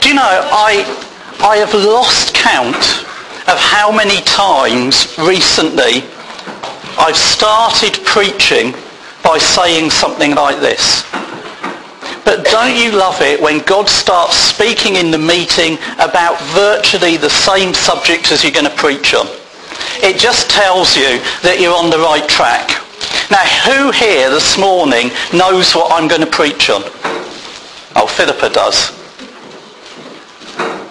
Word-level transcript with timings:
Do 0.02 0.08
you 0.08 0.14
know, 0.14 0.22
I, 0.22 0.86
I 1.40 1.58
have 1.58 1.74
lost 1.74 2.36
count 2.36 3.09
of 3.50 3.58
how 3.58 3.92
many 3.92 4.22
times 4.22 5.18
recently 5.18 6.06
I've 7.02 7.18
started 7.18 7.94
preaching 8.06 8.74
by 9.24 9.40
saying 9.40 9.90
something 9.90 10.36
like 10.36 10.60
this. 10.60 11.04
But 12.24 12.46
don't 12.46 12.76
you 12.76 12.92
love 12.92 13.22
it 13.22 13.42
when 13.42 13.66
God 13.66 13.90
starts 13.90 14.36
speaking 14.36 14.98
in 14.98 15.10
the 15.10 15.18
meeting 15.18 15.80
about 15.98 16.40
virtually 16.54 17.18
the 17.18 17.30
same 17.30 17.74
subject 17.74 18.32
as 18.32 18.44
you're 18.44 18.54
going 18.54 18.70
to 18.70 18.76
preach 18.78 19.16
on? 19.16 19.26
It 20.04 20.20
just 20.20 20.52
tells 20.52 20.96
you 20.96 21.18
that 21.42 21.58
you're 21.60 21.76
on 21.76 21.90
the 21.90 21.98
right 21.98 22.30
track. 22.30 22.70
Now, 23.32 23.46
who 23.66 23.90
here 23.90 24.30
this 24.30 24.60
morning 24.60 25.10
knows 25.34 25.74
what 25.74 25.92
I'm 25.92 26.08
going 26.08 26.22
to 26.22 26.28
preach 26.28 26.70
on? 26.70 26.84
Oh, 27.96 28.06
Philippa 28.06 28.50
does. 28.52 28.94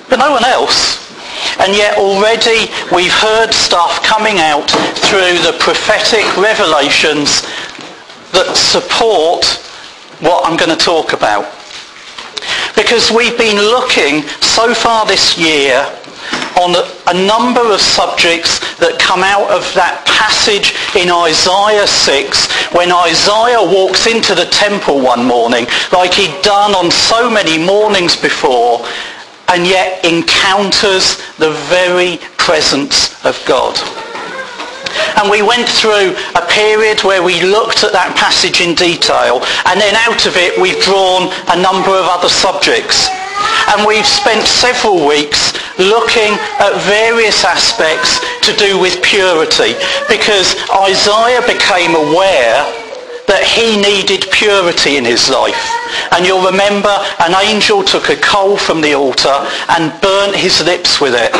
But 0.08 0.18
no 0.18 0.32
one 0.32 0.44
else. 0.44 1.07
And 1.60 1.74
yet 1.74 1.98
already 1.98 2.70
we've 2.94 3.12
heard 3.12 3.52
stuff 3.52 4.02
coming 4.02 4.38
out 4.38 4.70
through 5.08 5.38
the 5.42 5.56
prophetic 5.58 6.24
revelations 6.36 7.42
that 8.32 8.54
support 8.54 9.44
what 10.20 10.46
I'm 10.46 10.56
going 10.56 10.70
to 10.70 10.84
talk 10.84 11.12
about. 11.12 11.46
Because 12.74 13.10
we've 13.10 13.36
been 13.36 13.58
looking 13.58 14.22
so 14.40 14.74
far 14.74 15.06
this 15.06 15.38
year 15.38 15.82
on 16.58 16.74
a 17.06 17.14
number 17.26 17.62
of 17.72 17.80
subjects 17.80 18.58
that 18.82 18.98
come 18.98 19.22
out 19.22 19.46
of 19.50 19.62
that 19.78 20.02
passage 20.06 20.74
in 20.98 21.06
Isaiah 21.06 21.86
6 21.86 22.74
when 22.74 22.90
Isaiah 22.90 23.62
walks 23.62 24.06
into 24.10 24.34
the 24.34 24.46
temple 24.50 25.00
one 25.00 25.24
morning 25.24 25.66
like 25.92 26.14
he'd 26.14 26.34
done 26.42 26.74
on 26.74 26.90
so 26.90 27.30
many 27.30 27.58
mornings 27.58 28.18
before 28.18 28.82
and 29.48 29.66
yet 29.66 30.04
encounters 30.04 31.18
the 31.38 31.52
very 31.68 32.18
presence 32.36 33.12
of 33.24 33.36
God. 33.46 33.76
And 35.18 35.30
we 35.30 35.42
went 35.42 35.68
through 35.68 36.14
a 36.34 36.46
period 36.46 37.02
where 37.02 37.22
we 37.22 37.42
looked 37.42 37.82
at 37.84 37.92
that 37.92 38.14
passage 38.14 38.60
in 38.60 38.74
detail 38.74 39.42
and 39.66 39.80
then 39.80 39.94
out 40.06 40.26
of 40.26 40.38
it 40.38 40.54
we've 40.56 40.78
drawn 40.86 41.28
a 41.50 41.58
number 41.58 41.90
of 41.90 42.06
other 42.06 42.30
subjects. 42.30 43.10
And 43.74 43.86
we've 43.86 44.06
spent 44.06 44.46
several 44.46 45.06
weeks 45.06 45.54
looking 45.78 46.34
at 46.58 46.74
various 46.86 47.44
aspects 47.44 48.22
to 48.46 48.54
do 48.56 48.78
with 48.78 49.02
purity 49.02 49.74
because 50.08 50.56
Isaiah 50.70 51.42
became 51.46 51.94
aware 51.94 52.62
that 53.28 53.44
he 53.44 53.76
needed 53.76 54.24
purity 54.32 54.96
in 54.96 55.04
his 55.04 55.28
life. 55.28 55.60
And 56.12 56.26
you'll 56.26 56.44
remember 56.44 56.92
an 57.20 57.36
angel 57.36 57.84
took 57.84 58.08
a 58.08 58.16
coal 58.16 58.56
from 58.56 58.80
the 58.80 58.94
altar 58.94 59.46
and 59.76 59.92
burnt 60.00 60.34
his 60.34 60.64
lips 60.64 61.00
with 61.00 61.14
it. 61.14 61.32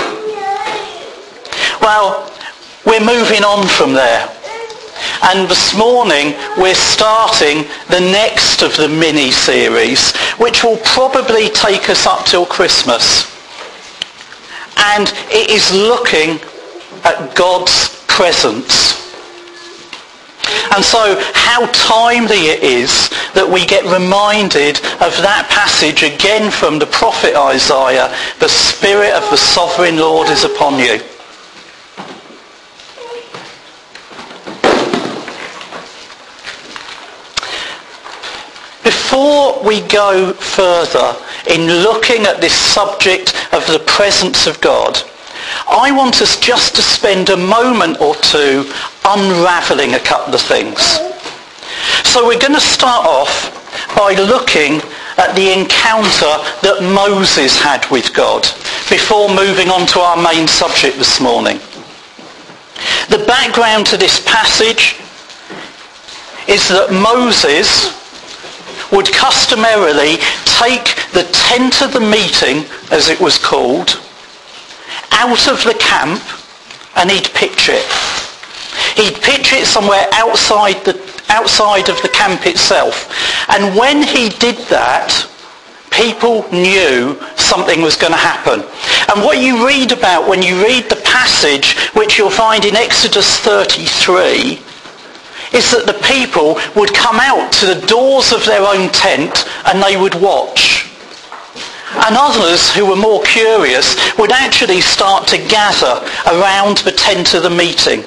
Well, 1.81 2.31
we're 2.85 3.01
moving 3.01 3.43
on 3.43 3.67
from 3.67 3.93
there. 3.93 4.29
And 5.23 5.49
this 5.49 5.77
morning 5.77 6.35
we're 6.57 6.75
starting 6.75 7.65
the 7.89 8.01
next 8.01 8.63
of 8.63 8.77
the 8.77 8.89
mini-series, 8.89 10.17
which 10.37 10.63
will 10.63 10.79
probably 10.85 11.49
take 11.49 11.89
us 11.89 12.07
up 12.07 12.27
till 12.27 12.45
Christmas. 12.47 13.27
And 14.77 15.13
it 15.31 15.51
is 15.51 15.73
looking 15.73 16.39
at 17.05 17.35
God's 17.35 18.05
presence. 18.07 19.08
And 20.75 20.85
so 20.85 21.21
how 21.35 21.67
timely 21.73 22.49
it 22.49 22.63
is 22.63 23.09
that 23.35 23.49
we 23.49 23.67
get 23.67 23.85
reminded 23.85 24.79
of 25.03 25.15
that 25.23 25.49
passage 25.51 26.03
again 26.03 26.51
from 26.51 26.79
the 26.79 26.87
prophet 26.87 27.35
Isaiah, 27.35 28.15
the 28.41 28.49
Spirit 28.49 29.13
of 29.13 29.29
the 29.31 29.37
Sovereign 29.37 29.97
Lord 29.97 30.29
is 30.29 30.45
upon 30.45 30.79
you. 30.79 31.01
Before 38.85 39.63
we 39.63 39.81
go 39.89 40.33
further 40.35 41.17
in 41.49 41.83
looking 41.83 42.27
at 42.27 42.41
this 42.41 42.55
subject 42.55 43.35
of 43.53 43.67
the 43.67 43.83
presence 43.87 44.47
of 44.47 44.61
God, 44.61 45.03
I 45.67 45.91
want 45.93 46.23
us 46.23 46.39
just 46.39 46.77
to 46.77 46.83
spend 46.83 47.31
a 47.31 47.37
moment 47.37 48.01
or 48.01 48.15
two 48.17 48.71
unraveling 49.05 49.95
a 49.95 49.99
couple 49.99 50.35
of 50.35 50.41
things. 50.41 51.01
So 52.05 52.27
we're 52.27 52.39
going 52.39 52.55
to 52.55 52.61
start 52.61 53.07
off 53.07 53.55
by 53.97 54.15
looking 54.15 54.81
at 55.19 55.35
the 55.35 55.53
encounter 55.53 56.39
that 56.63 56.81
Moses 56.83 57.59
had 57.59 57.89
with 57.91 58.15
God 58.15 58.43
before 58.89 59.29
moving 59.29 59.69
on 59.69 59.87
to 59.89 60.01
our 60.01 60.17
main 60.17 60.47
subject 60.47 60.97
this 60.97 61.21
morning. 61.21 61.59
The 63.11 63.25
background 63.27 63.87
to 63.87 63.97
this 63.97 64.23
passage 64.25 64.97
is 66.47 66.69
that 66.69 66.93
Moses 66.93 67.93
would 68.93 69.13
customarily 69.13 70.17
take 70.59 70.97
the 71.13 71.29
tent 71.33 71.83
of 71.83 71.93
the 71.93 72.01
meeting, 72.01 72.65
as 72.91 73.09
it 73.09 73.21
was 73.21 73.37
called, 73.37 74.01
out 75.13 75.49
of 75.49 75.63
the 75.65 75.75
camp 75.79 76.23
and 76.97 77.11
he'd 77.11 77.29
pitch 77.35 77.69
it. 77.71 77.87
He'd 78.97 79.21
pitch 79.23 79.53
it 79.53 79.67
somewhere 79.67 80.07
outside, 80.13 80.85
the, 80.85 80.97
outside 81.29 81.89
of 81.89 82.01
the 82.03 82.09
camp 82.09 82.47
itself. 82.47 83.13
And 83.49 83.77
when 83.77 84.03
he 84.03 84.29
did 84.29 84.57
that, 84.69 85.29
people 85.91 86.47
knew 86.53 87.19
something 87.37 87.83
was 87.83 87.97
going 87.97 88.13
to 88.13 88.19
happen. 88.19 88.61
And 89.11 89.25
what 89.25 89.39
you 89.39 89.67
read 89.67 89.93
about 89.93 90.29
when 90.29 90.43
you 90.43 90.63
read 90.63 90.85
the 90.85 91.01
passage, 91.05 91.77
which 91.95 92.19
you'll 92.19 92.31
find 92.31 92.65
in 92.65 92.77
Exodus 92.77 93.39
33, 93.39 94.61
is 95.53 95.71
that 95.71 95.87
the 95.87 95.99
people 96.07 96.59
would 96.77 96.93
come 96.95 97.19
out 97.21 97.53
to 97.53 97.67
the 97.67 97.87
doors 97.87 98.33
of 98.33 98.45
their 98.45 98.63
own 98.63 98.91
tent 98.91 99.47
and 99.67 99.83
they 99.83 99.97
would 99.97 100.15
watch. 100.15 100.88
And 101.93 102.17
others 102.19 102.75
who 102.75 102.87
were 102.87 102.97
more 102.97 103.23
curious 103.23 103.97
would 104.19 104.33
actually 104.33 104.81
start 104.81 105.27
to 105.29 105.39
gather 105.39 106.05
around 106.27 106.79
the 106.79 106.93
tent 106.93 107.35
of 107.35 107.43
the 107.43 107.51
meeting. 107.51 108.05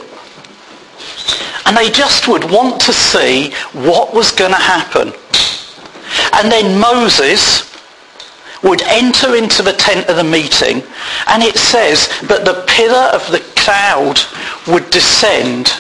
And 1.66 1.76
they 1.76 1.90
just 1.90 2.28
would 2.28 2.44
want 2.50 2.82
to 2.82 2.94
see 2.94 3.52
what 3.74 4.14
was 4.14 4.32
going 4.32 4.52
to 4.52 4.58
happen. 4.58 5.14
And 6.34 6.52
then 6.52 6.80
Moses 6.80 7.72
would 8.64 8.82
enter 8.84 9.36
into 9.36 9.64
the 9.64 9.74
tent 9.74 10.08
of 10.08 10.18
the 10.18 10.24
meeting 10.24 10.84
and 11.28 11.42
it 11.42 11.58
says 11.58 12.08
that 12.28 12.46
the 12.46 12.64
pillar 12.68 13.10
of 13.12 13.30
the 13.32 13.40
cloud 13.56 14.20
would 14.68 14.88
descend 14.92 15.72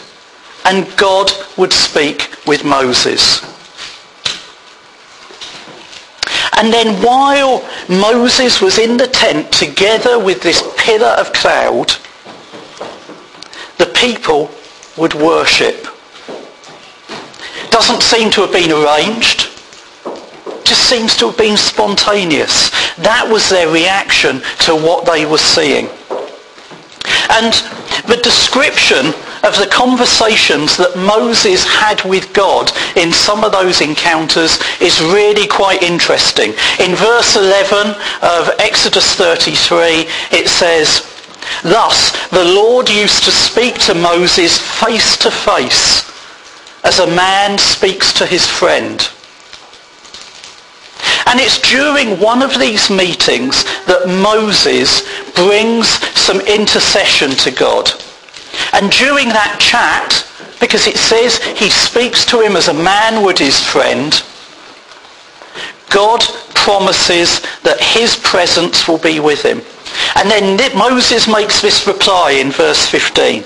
and 0.66 0.95
God 0.97 1.31
would 1.57 1.73
speak 1.73 2.36
with 2.48 2.63
Moses. 2.63 3.50
And 6.62 6.72
then 6.72 7.02
while 7.02 7.68
Moses 7.90 8.62
was 8.62 8.78
in 8.78 8.96
the 8.96 9.08
tent 9.08 9.52
together 9.52 10.19
with 10.19 10.44
this 10.44 10.62
pillar 10.78 11.16
of 11.18 11.34
cloud, 11.34 11.94
the 13.80 13.92
people 13.96 14.52
would 14.96 15.16
worship. 15.16 15.88
Doesn't 17.72 18.04
seem 18.04 18.30
to 18.34 18.42
have 18.42 18.52
been 18.52 18.72
arranged. 18.72 19.50
Just 20.63 20.88
seems 20.88 21.18
to 21.18 21.30
have 21.30 21.38
been 21.40 21.58
spontaneous. 21.58 22.69
That 22.98 23.28
was 23.28 23.50
their 23.50 23.68
reaction 23.68 24.44
to 24.60 24.75
what 24.75 25.08
they 25.08 25.25
were 25.25 25.40
seeing. 25.40 25.88
And 27.31 27.54
the 28.06 28.19
description 28.22 29.16
of 29.43 29.57
the 29.57 29.69
conversations 29.71 30.77
that 30.77 30.95
Moses 30.95 31.65
had 31.65 32.03
with 32.03 32.31
God 32.33 32.71
in 32.95 33.11
some 33.11 33.43
of 33.43 33.51
those 33.51 33.81
encounters 33.81 34.59
is 34.79 35.01
really 35.01 35.47
quite 35.47 35.81
interesting. 35.81 36.53
In 36.79 36.95
verse 36.95 37.35
11 37.35 37.95
of 38.21 38.49
Exodus 38.59 39.13
33, 39.15 40.07
it 40.31 40.47
says, 40.47 41.07
Thus 41.63 42.11
the 42.29 42.45
Lord 42.45 42.89
used 42.89 43.23
to 43.23 43.31
speak 43.31 43.79
to 43.85 43.95
Moses 43.95 44.57
face 44.57 45.17
to 45.17 45.31
face 45.31 46.09
as 46.83 46.99
a 46.99 47.07
man 47.07 47.57
speaks 47.57 48.13
to 48.13 48.25
his 48.25 48.47
friend. 48.47 49.09
And 51.27 51.39
it's 51.39 51.59
during 51.61 52.19
one 52.19 52.41
of 52.41 52.59
these 52.59 52.89
meetings 52.89 53.63
that 53.85 54.07
Moses 54.07 55.01
brings 55.33 55.88
some 56.19 56.41
intercession 56.41 57.31
to 57.31 57.51
God. 57.51 57.91
And 58.81 58.92
during 58.92 59.30
that 59.30 59.57
chat, 59.62 60.25
because 60.60 60.88
it 60.88 60.98
says 60.98 61.38
he 61.57 61.69
speaks 61.69 62.25
to 62.25 62.42
him 62.42 62.56
as 62.56 62.68
a 62.68 62.74
man 62.74 63.24
would 63.24 63.38
his 63.38 63.62
friend, 63.63 64.12
God 65.92 66.22
promises 66.56 67.42
that 67.62 67.80
his 67.80 68.16
presence 68.16 68.88
will 68.88 68.98
be 68.98 69.19
with 69.19 69.44
him. 69.44 69.62
And 70.16 70.30
then 70.30 70.57
Moses 70.75 71.28
makes 71.28 71.62
this 71.62 71.86
reply 71.86 72.31
in 72.31 72.50
verse 72.50 72.88
15. 72.88 73.44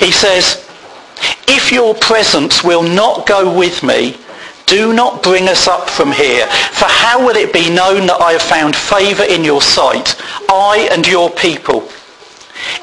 He 0.00 0.10
says, 0.10 0.68
if 1.46 1.70
your 1.70 1.94
presence 1.94 2.64
will 2.64 2.82
not 2.82 3.26
go 3.28 3.56
with 3.56 3.82
me, 3.82 4.16
do 4.66 4.92
not 4.92 5.22
bring 5.22 5.48
us 5.48 5.68
up 5.68 5.88
from 5.88 6.10
here. 6.10 6.46
For 6.72 6.86
how 6.86 7.24
will 7.24 7.36
it 7.36 7.52
be 7.52 7.68
known 7.68 8.06
that 8.08 8.20
I 8.20 8.32
have 8.32 8.42
found 8.42 8.74
favour 8.74 9.24
in 9.24 9.44
your 9.44 9.62
sight, 9.62 10.16
I 10.48 10.88
and 10.90 11.06
your 11.06 11.30
people? 11.30 11.88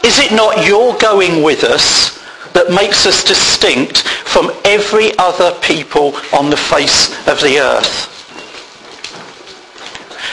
Is 0.03 0.19
it 0.19 0.31
not 0.31 0.65
your 0.65 0.97
going 0.97 1.43
with 1.43 1.63
us 1.63 2.17
that 2.53 2.71
makes 2.71 3.05
us 3.05 3.23
distinct 3.23 4.01
from 4.01 4.51
every 4.65 5.17
other 5.17 5.57
people 5.61 6.15
on 6.33 6.49
the 6.49 6.57
face 6.57 7.11
of 7.27 7.39
the 7.41 7.59
earth? 7.59 8.07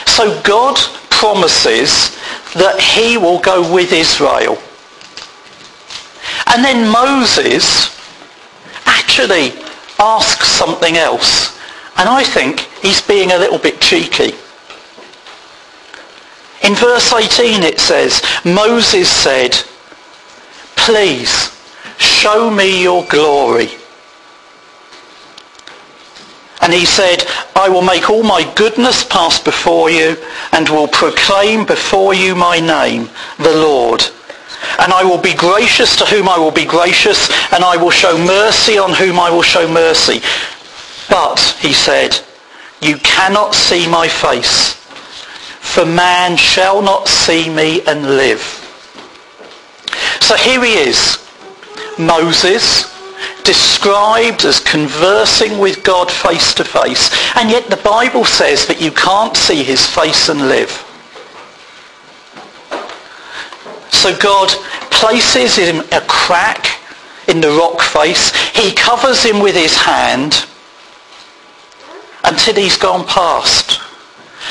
So 0.07 0.41
God 0.41 0.77
promises 1.09 2.17
that 2.55 2.79
he 2.79 3.17
will 3.17 3.39
go 3.39 3.61
with 3.73 3.91
Israel. 3.93 4.57
And 6.47 6.63
then 6.63 6.91
Moses 6.91 7.95
actually 8.85 9.51
asks 9.99 10.47
something 10.47 10.97
else. 10.97 11.57
And 11.97 12.07
I 12.09 12.23
think 12.23 12.61
he's 12.81 13.01
being 13.01 13.31
a 13.31 13.37
little 13.37 13.59
bit 13.59 13.81
cheeky. 13.81 14.33
In 16.67 16.75
verse 16.75 17.13
18 17.13 17.63
it 17.63 17.79
says, 17.79 18.21
Moses 18.43 19.09
said, 19.09 19.55
please 20.75 21.57
show 21.97 22.51
me 22.51 22.83
your 22.83 23.05
glory. 23.05 23.69
And 26.61 26.73
he 26.73 26.85
said, 26.85 27.23
I 27.55 27.69
will 27.69 27.81
make 27.81 28.09
all 28.09 28.21
my 28.21 28.43
goodness 28.57 29.05
pass 29.05 29.41
before 29.41 29.89
you 29.89 30.17
and 30.51 30.67
will 30.67 30.89
proclaim 30.89 31.65
before 31.65 32.13
you 32.13 32.35
my 32.35 32.59
name, 32.59 33.09
the 33.37 33.55
Lord. 33.55 34.03
And 34.77 34.91
I 34.91 35.05
will 35.05 35.21
be 35.21 35.33
gracious 35.33 35.95
to 35.95 36.05
whom 36.05 36.27
I 36.27 36.37
will 36.37 36.51
be 36.51 36.65
gracious, 36.65 37.29
and 37.53 37.63
I 37.63 37.77
will 37.77 37.91
show 37.91 38.17
mercy 38.17 38.77
on 38.77 38.93
whom 38.93 39.21
I 39.21 39.29
will 39.29 39.41
show 39.41 39.71
mercy. 39.71 40.19
But, 41.09 41.39
he 41.61 41.71
said, 41.71 42.19
you 42.81 42.97
cannot 42.97 43.55
see 43.55 43.87
my 43.87 44.09
face, 44.09 44.76
for 45.67 45.85
man 45.85 46.37
shall 46.37 46.81
not 46.81 47.07
see 47.07 47.49
me 47.49 47.81
and 47.85 48.03
live. 48.03 48.41
So 50.21 50.35
here 50.35 50.63
he 50.63 50.73
is, 50.73 51.23
Moses, 51.99 52.93
described 53.43 54.43
as 54.45 54.59
conversing 54.59 55.59
with 55.59 55.83
God 55.83 56.11
face 56.11 56.53
to 56.55 56.63
face, 56.63 57.09
and 57.35 57.49
yet 57.49 57.69
the 57.69 57.77
Bible 57.77 58.25
says 58.25 58.65
that 58.67 58.81
you 58.81 58.91
can't 58.91 59.37
see 59.37 59.63
his 59.63 59.85
face 59.85 60.29
and 60.29 60.47
live. 60.47 60.71
So 63.91 64.17
God 64.17 64.49
places 64.91 65.57
him 65.57 65.81
a 65.91 66.01
crack 66.07 66.79
in 67.27 67.41
the 67.41 67.51
rock 67.51 67.81
face. 67.81 68.35
He 68.55 68.73
covers 68.73 69.23
him 69.23 69.39
with 69.39 69.55
his 69.55 69.75
hand 69.75 70.45
until 72.23 72.55
he's 72.55 72.77
gone 72.77 73.05
past. 73.05 73.86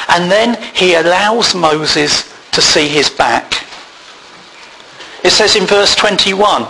And 0.09 0.31
then 0.31 0.61
he 0.75 0.95
allows 0.95 1.55
Moses 1.55 2.33
to 2.53 2.63
see 2.63 2.89
his 2.89 3.11
back. 3.11 3.53
It 5.25 5.31
says 5.31 5.57
in 5.57 5.67
verse 5.67 5.95
21, 5.95 6.67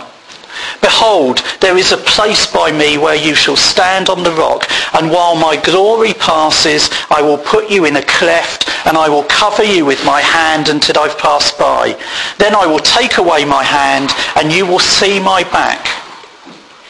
Behold, 0.81 1.43
there 1.59 1.77
is 1.77 1.91
a 1.91 1.97
place 1.97 2.45
by 2.51 2.71
me 2.71 2.97
where 2.97 3.15
you 3.15 3.35
shall 3.35 3.55
stand 3.55 4.09
on 4.09 4.23
the 4.23 4.31
rock, 4.31 4.67
and 4.93 5.11
while 5.11 5.35
my 5.35 5.55
glory 5.55 6.13
passes, 6.13 6.89
I 7.09 7.21
will 7.21 7.37
put 7.37 7.69
you 7.69 7.85
in 7.85 7.95
a 7.95 8.01
cleft, 8.01 8.69
and 8.85 8.97
I 8.97 9.09
will 9.09 9.23
cover 9.23 9.63
you 9.63 9.85
with 9.85 10.03
my 10.05 10.21
hand 10.21 10.69
until 10.69 10.99
I've 10.99 11.17
passed 11.17 11.57
by. 11.59 11.97
Then 12.37 12.55
I 12.55 12.65
will 12.65 12.79
take 12.79 13.17
away 13.17 13.45
my 13.45 13.63
hand, 13.63 14.11
and 14.35 14.51
you 14.51 14.65
will 14.65 14.79
see 14.79 15.19
my 15.19 15.43
back, 15.43 15.85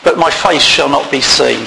but 0.03 0.17
my 0.17 0.31
face 0.31 0.63
shall 0.63 0.89
not 0.89 1.11
be 1.11 1.21
seen. 1.21 1.65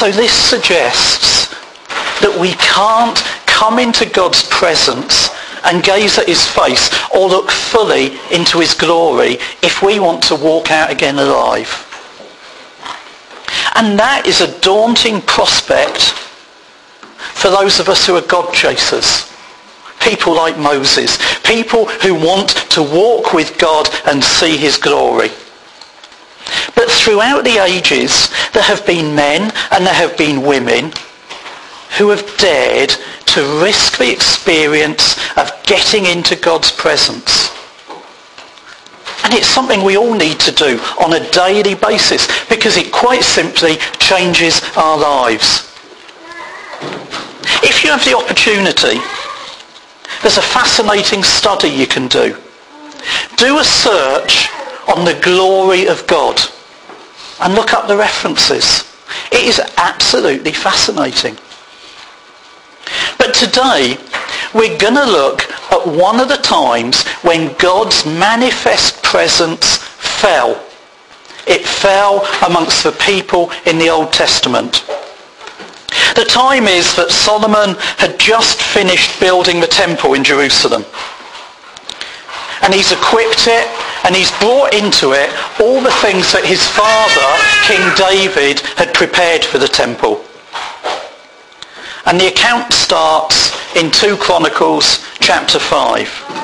So 0.00 0.10
this 0.10 0.32
suggests 0.32 1.50
that 2.22 2.34
we 2.40 2.54
can't 2.54 3.18
come 3.44 3.78
into 3.78 4.06
God's 4.08 4.48
presence 4.48 5.28
and 5.62 5.84
gaze 5.84 6.16
at 6.16 6.26
his 6.26 6.46
face 6.46 6.88
or 7.14 7.28
look 7.28 7.50
fully 7.50 8.18
into 8.32 8.60
his 8.60 8.72
glory 8.72 9.36
if 9.60 9.82
we 9.82 10.00
want 10.00 10.22
to 10.22 10.36
walk 10.36 10.70
out 10.70 10.90
again 10.90 11.18
alive. 11.18 11.68
And 13.74 13.98
that 13.98 14.22
is 14.24 14.40
a 14.40 14.58
daunting 14.62 15.20
prospect 15.20 16.00
for 17.36 17.50
those 17.50 17.78
of 17.78 17.90
us 17.90 18.06
who 18.06 18.16
are 18.16 18.22
God 18.22 18.54
chasers. 18.54 19.30
People 20.00 20.34
like 20.34 20.56
Moses. 20.56 21.18
People 21.42 21.84
who 21.84 22.14
want 22.14 22.48
to 22.70 22.82
walk 22.82 23.34
with 23.34 23.58
God 23.58 23.86
and 24.06 24.24
see 24.24 24.56
his 24.56 24.78
glory. 24.78 25.28
But 26.74 26.90
throughout 26.90 27.44
the 27.44 27.62
ages, 27.62 28.30
there 28.52 28.62
have 28.62 28.86
been 28.86 29.14
men 29.14 29.52
and 29.70 29.86
there 29.86 29.94
have 29.94 30.16
been 30.16 30.42
women 30.42 30.92
who 31.98 32.10
have 32.10 32.36
dared 32.38 32.90
to 33.26 33.62
risk 33.62 33.98
the 33.98 34.10
experience 34.10 35.18
of 35.36 35.50
getting 35.64 36.06
into 36.06 36.36
God's 36.36 36.70
presence. 36.70 37.50
And 39.24 39.34
it's 39.34 39.46
something 39.46 39.82
we 39.82 39.96
all 39.96 40.14
need 40.14 40.40
to 40.40 40.52
do 40.52 40.80
on 41.00 41.12
a 41.12 41.30
daily 41.30 41.74
basis 41.74 42.26
because 42.48 42.76
it 42.76 42.90
quite 42.90 43.22
simply 43.22 43.76
changes 43.98 44.60
our 44.76 44.98
lives. 44.98 45.70
If 47.62 47.84
you 47.84 47.90
have 47.90 48.04
the 48.04 48.16
opportunity, 48.16 48.98
there's 50.22 50.38
a 50.38 50.42
fascinating 50.42 51.22
study 51.22 51.68
you 51.68 51.86
can 51.86 52.08
do. 52.08 52.36
Do 53.36 53.58
a 53.58 53.64
search 53.64 54.48
on 54.88 55.04
the 55.04 55.18
glory 55.22 55.86
of 55.86 56.06
God 56.06 56.40
and 57.40 57.54
look 57.54 57.72
up 57.72 57.88
the 57.88 57.96
references. 57.96 58.84
It 59.32 59.42
is 59.42 59.60
absolutely 59.76 60.52
fascinating. 60.52 61.36
But 63.18 63.34
today, 63.34 63.96
we're 64.54 64.78
going 64.78 64.94
to 64.94 65.04
look 65.04 65.50
at 65.72 65.86
one 65.86 66.20
of 66.20 66.28
the 66.28 66.36
times 66.36 67.06
when 67.22 67.54
God's 67.58 68.04
manifest 68.04 69.02
presence 69.02 69.76
fell. 69.76 70.64
It 71.46 71.64
fell 71.66 72.26
amongst 72.46 72.82
the 72.82 72.92
people 72.92 73.50
in 73.66 73.78
the 73.78 73.88
Old 73.88 74.12
Testament. 74.12 74.84
The 76.14 76.26
time 76.28 76.64
is 76.64 76.94
that 76.96 77.10
Solomon 77.10 77.76
had 77.96 78.18
just 78.18 78.60
finished 78.60 79.20
building 79.20 79.60
the 79.60 79.66
temple 79.66 80.14
in 80.14 80.24
Jerusalem. 80.24 80.84
And 82.62 82.74
he's 82.74 82.92
equipped 82.92 83.46
it 83.46 83.66
and 84.04 84.16
he's 84.16 84.30
brought 84.38 84.74
into 84.74 85.12
it 85.12 85.30
all 85.60 85.80
the 85.80 85.94
things 86.00 86.32
that 86.32 86.44
his 86.44 86.62
father, 86.72 87.30
King 87.68 87.82
David, 87.96 88.60
had 88.76 88.94
prepared 88.94 89.44
for 89.44 89.58
the 89.58 89.68
temple. 89.68 90.24
And 92.06 92.18
the 92.18 92.28
account 92.28 92.72
starts 92.72 93.52
in 93.76 93.90
2 93.90 94.16
Chronicles 94.16 95.06
chapter 95.20 95.58
5. 95.58 96.40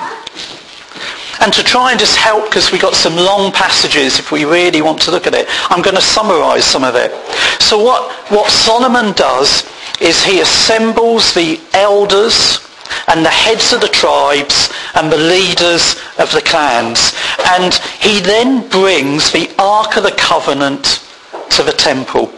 And 1.41 1.53
to 1.53 1.63
try 1.63 1.91
and 1.91 2.01
just 2.01 2.17
help, 2.17 2.45
because 2.45 2.73
we've 2.73 2.81
got 2.81 2.95
some 2.95 3.17
long 3.17 3.53
passages 3.53 4.19
if 4.19 4.33
we 4.33 4.45
really 4.45 4.81
want 4.81 5.01
to 5.03 5.11
look 5.11 5.27
at 5.27 5.35
it, 5.35 5.47
I'm 5.71 5.83
going 5.83 5.97
to 5.97 6.03
summarize 6.03 6.65
some 6.65 6.85
of 6.85 6.95
it. 6.95 7.13
So 7.61 7.83
what, 7.83 8.11
what 8.31 8.51
Solomon 8.51 9.13
does 9.13 9.69
is 10.01 10.25
he 10.25 10.41
assembles 10.41 11.35
the 11.35 11.61
elders 11.73 12.66
and 13.09 13.25
the 13.25 13.31
heads 13.31 13.73
of 13.73 13.81
the 13.81 13.89
tribes 13.89 14.73
and 14.95 15.11
the 15.11 15.17
leaders 15.17 15.97
of 16.19 16.31
the 16.33 16.43
clans. 16.43 17.15
And 17.51 17.75
he 18.01 18.21
then 18.21 18.69
brings 18.69 19.31
the 19.31 19.53
Ark 19.59 19.97
of 19.97 20.03
the 20.03 20.17
Covenant 20.19 21.07
to 21.51 21.63
the 21.63 21.73
temple. 21.73 22.33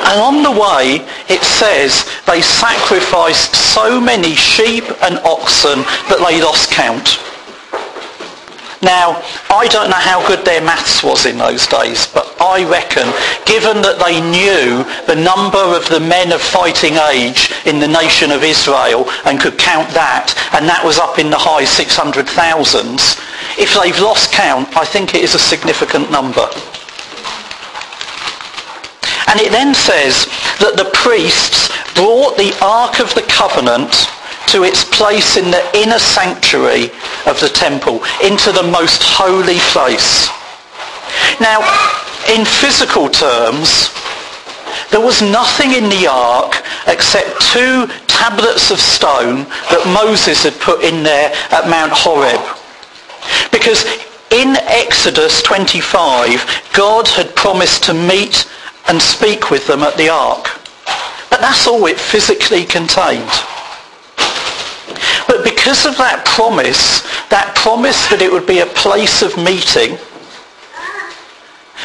And 0.00 0.20
on 0.20 0.42
the 0.42 0.50
way, 0.50 1.06
it 1.28 1.42
says 1.42 2.08
they 2.26 2.40
sacrificed 2.40 3.54
so 3.54 4.00
many 4.00 4.34
sheep 4.34 4.84
and 5.02 5.18
oxen 5.20 5.80
that 6.08 6.24
they 6.26 6.40
lost 6.40 6.70
count. 6.70 7.18
Now, 8.80 9.20
I 9.50 9.66
don't 9.66 9.90
know 9.90 9.98
how 9.98 10.24
good 10.26 10.44
their 10.44 10.60
maths 10.62 11.02
was 11.02 11.26
in 11.26 11.36
those 11.36 11.66
days, 11.66 12.06
but 12.06 12.30
I 12.40 12.62
reckon, 12.62 13.10
given 13.42 13.82
that 13.82 13.98
they 13.98 14.22
knew 14.22 14.86
the 15.10 15.18
number 15.18 15.58
of 15.58 15.88
the 15.90 15.98
men 15.98 16.30
of 16.30 16.40
fighting 16.40 16.94
age 17.10 17.50
in 17.66 17.80
the 17.80 17.90
nation 17.90 18.30
of 18.30 18.46
Israel 18.46 19.10
and 19.26 19.40
could 19.40 19.58
count 19.58 19.90
that, 19.98 20.30
and 20.54 20.68
that 20.70 20.84
was 20.84 20.98
up 20.98 21.18
in 21.18 21.28
the 21.28 21.38
high 21.38 21.66
600,000s, 21.66 23.18
if 23.58 23.74
they've 23.74 23.98
lost 23.98 24.30
count, 24.30 24.70
I 24.76 24.84
think 24.84 25.14
it 25.14 25.26
is 25.26 25.34
a 25.34 25.42
significant 25.42 26.12
number. 26.12 26.46
And 29.26 29.40
it 29.42 29.50
then 29.50 29.74
says 29.74 30.30
that 30.62 30.78
the 30.78 30.88
priests 30.94 31.68
brought 31.98 32.38
the 32.38 32.54
Ark 32.62 33.00
of 33.00 33.12
the 33.18 33.26
Covenant 33.26 34.06
to 34.48 34.64
its 34.64 34.84
place 34.84 35.36
in 35.36 35.50
the 35.50 35.62
inner 35.74 35.98
sanctuary 35.98 36.90
of 37.26 37.38
the 37.40 37.50
temple, 37.52 38.02
into 38.24 38.52
the 38.52 38.62
most 38.62 39.02
holy 39.02 39.58
place. 39.72 40.28
Now, 41.40 41.60
in 42.32 42.44
physical 42.44 43.08
terms, 43.08 43.90
there 44.90 45.00
was 45.00 45.20
nothing 45.20 45.72
in 45.72 45.88
the 45.90 46.06
ark 46.10 46.62
except 46.86 47.40
two 47.52 47.86
tablets 48.06 48.70
of 48.70 48.80
stone 48.80 49.44
that 49.68 49.84
Moses 49.86 50.44
had 50.44 50.58
put 50.60 50.82
in 50.82 51.02
there 51.02 51.32
at 51.50 51.68
Mount 51.68 51.92
Horeb. 51.92 52.40
Because 53.52 53.84
in 54.30 54.56
Exodus 54.64 55.42
25, 55.42 56.70
God 56.72 57.06
had 57.08 57.34
promised 57.36 57.84
to 57.84 57.94
meet 57.94 58.48
and 58.88 59.00
speak 59.00 59.50
with 59.50 59.66
them 59.66 59.82
at 59.82 59.96
the 59.96 60.08
ark. 60.08 60.48
But 61.30 61.40
that's 61.40 61.66
all 61.66 61.86
it 61.86 62.00
physically 62.00 62.64
contained. 62.64 63.30
But 65.28 65.44
because 65.44 65.84
of 65.84 65.96
that 65.98 66.24
promise, 66.24 67.02
that 67.28 67.54
promise 67.54 68.08
that 68.08 68.22
it 68.22 68.32
would 68.32 68.46
be 68.46 68.60
a 68.60 68.66
place 68.66 69.20
of 69.22 69.36
meeting, 69.36 69.96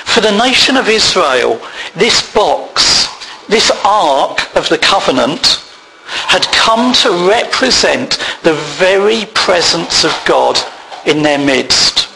for 0.07 0.21
the 0.21 0.31
nation 0.31 0.77
of 0.77 0.88
Israel, 0.88 1.62
this 1.93 2.33
box, 2.33 3.07
this 3.47 3.69
ark 3.83 4.55
of 4.55 4.69
the 4.69 4.77
covenant, 4.77 5.59
had 6.05 6.43
come 6.53 6.93
to 6.93 7.27
represent 7.27 8.17
the 8.43 8.53
very 8.79 9.25
presence 9.33 10.03
of 10.03 10.15
God 10.25 10.57
in 11.05 11.21
their 11.21 11.38
midst. 11.38 12.07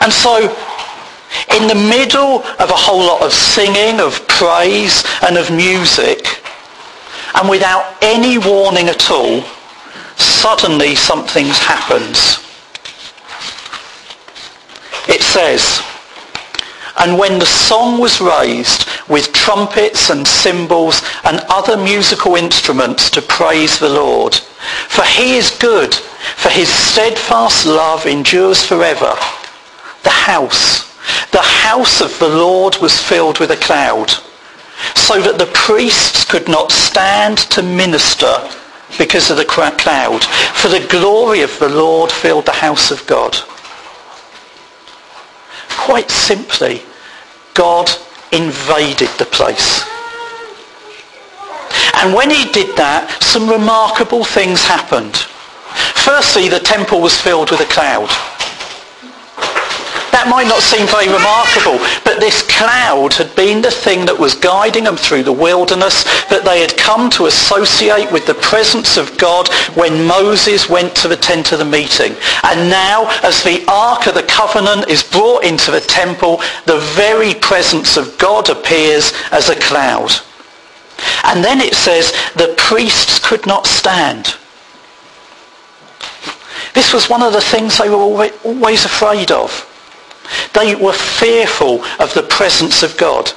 And 0.00 0.12
so, 0.12 0.50
in 1.54 1.68
the 1.68 1.74
middle 1.74 2.42
of 2.58 2.70
a 2.70 2.76
whole 2.76 3.06
lot 3.06 3.22
of 3.22 3.32
singing, 3.32 4.00
of 4.00 4.26
praise 4.26 5.04
and 5.22 5.36
of 5.36 5.50
music, 5.50 6.42
and 7.34 7.48
without 7.48 7.96
any 8.02 8.38
warning 8.38 8.88
at 8.88 9.10
all, 9.10 9.42
suddenly 10.16 10.94
something 10.94 11.46
happens. 11.46 12.38
It 15.08 15.22
says, 15.22 15.82
and 16.98 17.18
when 17.18 17.38
the 17.38 17.46
song 17.46 18.00
was 18.00 18.20
raised 18.20 18.86
with 19.08 19.32
trumpets 19.32 20.10
and 20.10 20.26
cymbals 20.26 21.02
and 21.24 21.40
other 21.48 21.76
musical 21.76 22.36
instruments 22.36 23.10
to 23.10 23.22
praise 23.22 23.78
the 23.78 23.88
Lord, 23.88 24.34
for 24.34 25.04
he 25.04 25.36
is 25.36 25.50
good, 25.50 25.94
for 25.94 26.50
his 26.50 26.68
steadfast 26.68 27.64
love 27.64 28.06
endures 28.06 28.62
forever, 28.62 29.14
the 30.02 30.10
house, 30.10 30.90
the 31.30 31.42
house 31.42 32.00
of 32.00 32.16
the 32.18 32.28
Lord 32.28 32.76
was 32.78 33.00
filled 33.00 33.38
with 33.38 33.50
a 33.50 33.56
cloud 33.56 34.12
so 34.94 35.20
that 35.20 35.38
the 35.38 35.50
priests 35.54 36.24
could 36.24 36.48
not 36.48 36.72
stand 36.72 37.38
to 37.38 37.62
minister 37.62 38.34
because 38.98 39.30
of 39.30 39.36
the 39.36 39.44
cloud. 39.44 40.24
For 40.54 40.68
the 40.68 40.86
glory 40.88 41.42
of 41.42 41.56
the 41.58 41.68
Lord 41.68 42.10
filled 42.10 42.46
the 42.46 42.52
house 42.52 42.90
of 42.90 43.06
God. 43.06 43.36
Quite 45.68 46.10
simply, 46.10 46.82
God 47.54 47.90
invaded 48.32 49.08
the 49.18 49.26
place. 49.26 49.84
And 52.02 52.14
when 52.14 52.30
he 52.30 52.50
did 52.50 52.76
that, 52.76 53.18
some 53.20 53.48
remarkable 53.48 54.24
things 54.24 54.62
happened. 54.62 55.16
Firstly, 56.00 56.48
the 56.48 56.60
temple 56.60 57.00
was 57.00 57.20
filled 57.20 57.50
with 57.50 57.60
a 57.60 57.70
cloud. 57.72 58.08
That 60.12 60.28
might 60.28 60.48
not 60.48 60.60
seem 60.60 60.86
very 60.88 61.08
remarkable, 61.08 61.78
but 62.04 62.20
this 62.20 62.42
cloud 62.42 63.14
had 63.14 63.29
been 63.40 63.62
the 63.62 63.70
thing 63.70 64.04
that 64.04 64.18
was 64.18 64.34
guiding 64.34 64.84
them 64.84 64.98
through 64.98 65.22
the 65.22 65.32
wilderness, 65.32 66.04
that 66.28 66.44
they 66.44 66.60
had 66.60 66.76
come 66.76 67.08
to 67.08 67.24
associate 67.24 68.12
with 68.12 68.26
the 68.26 68.34
presence 68.34 68.98
of 68.98 69.16
God 69.16 69.48
when 69.74 70.06
Moses 70.06 70.68
went 70.68 70.94
to 70.96 71.08
the 71.08 71.16
tent 71.16 71.50
of 71.50 71.58
the 71.58 71.64
meeting. 71.64 72.14
And 72.44 72.68
now, 72.68 73.08
as 73.22 73.42
the 73.42 73.64
Ark 73.66 74.06
of 74.06 74.12
the 74.12 74.24
Covenant 74.24 74.90
is 74.90 75.02
brought 75.02 75.42
into 75.42 75.70
the 75.70 75.80
temple, 75.80 76.42
the 76.66 76.80
very 76.92 77.32
presence 77.32 77.96
of 77.96 78.18
God 78.18 78.50
appears 78.50 79.14
as 79.32 79.48
a 79.48 79.58
cloud. 79.58 80.12
And 81.24 81.42
then 81.42 81.62
it 81.62 81.72
says 81.74 82.12
the 82.36 82.52
priests 82.58 83.18
could 83.26 83.46
not 83.46 83.66
stand. 83.66 84.36
This 86.74 86.92
was 86.92 87.08
one 87.08 87.22
of 87.22 87.32
the 87.32 87.40
things 87.40 87.78
they 87.78 87.88
were 87.88 88.30
always 88.44 88.84
afraid 88.84 89.30
of. 89.30 89.66
They 90.52 90.74
were 90.74 90.92
fearful 90.92 91.84
of 91.98 92.12
the 92.14 92.22
presence 92.22 92.82
of 92.82 92.96
God 92.96 93.32